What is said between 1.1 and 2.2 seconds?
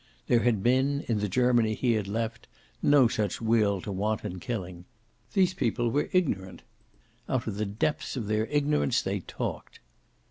the Germany he had